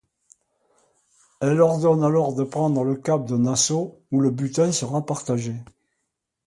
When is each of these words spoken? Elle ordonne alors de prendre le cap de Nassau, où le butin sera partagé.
Elle 1.41 1.61
ordonne 1.61 2.03
alors 2.03 2.33
de 2.33 2.43
prendre 2.43 2.83
le 2.83 2.95
cap 2.95 3.23
de 3.27 3.37
Nassau, 3.37 4.01
où 4.09 4.19
le 4.19 4.31
butin 4.31 4.71
sera 4.71 5.05
partagé. 5.05 5.53